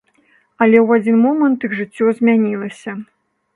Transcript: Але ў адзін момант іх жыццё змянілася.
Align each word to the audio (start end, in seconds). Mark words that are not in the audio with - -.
Але 0.65 0.77
ў 0.85 0.87
адзін 1.01 1.19
момант 1.27 1.67
іх 1.69 1.77
жыццё 1.83 2.17
змянілася. 2.17 2.99